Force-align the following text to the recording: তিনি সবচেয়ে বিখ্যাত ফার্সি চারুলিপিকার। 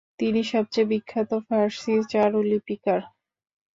তিনি 0.19 0.41
সবচেয়ে 0.51 0.89
বিখ্যাত 0.91 1.31
ফার্সি 1.47 1.93
চারুলিপিকার। 2.11 3.01